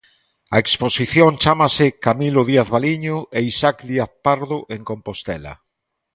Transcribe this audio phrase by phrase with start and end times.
[0.55, 5.53] A exposición chámase Camilo Díaz Baliño e Isaac Díaz Pardo en Compostela.